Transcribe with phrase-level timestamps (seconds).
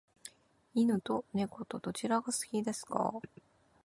[0.73, 3.13] 犬と猫とどちらが好きですか？